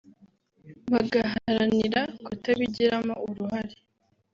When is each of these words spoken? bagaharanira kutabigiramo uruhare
bagaharanira 0.91 2.01
kutabigiramo 2.25 3.13
uruhare 3.29 3.75